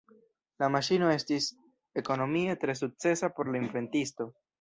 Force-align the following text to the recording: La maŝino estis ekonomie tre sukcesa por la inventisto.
La 0.61 0.67
maŝino 0.75 1.09
estis 1.15 1.49
ekonomie 2.03 2.55
tre 2.65 2.77
sukcesa 2.79 3.31
por 3.37 3.53
la 3.53 3.63
inventisto. 3.65 4.29